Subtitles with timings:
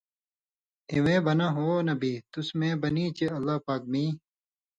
[0.91, 4.05] (اِوَیں) بنہ اُو نبی، تُس مے بنی چے کہ اللہ پاک می